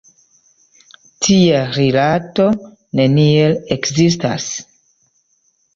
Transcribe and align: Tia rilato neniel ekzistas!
Tia 1.25 1.59
rilato 1.77 2.49
neniel 3.01 3.55
ekzistas! 3.79 4.53